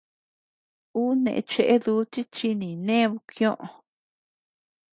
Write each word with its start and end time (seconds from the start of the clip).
Uu 0.99 1.11
neʼë 1.23 1.41
cheʼe 1.51 1.75
dutit 1.83 2.29
chi 2.35 2.49
ninee 2.59 3.05
bpkioʼö. 3.13 3.65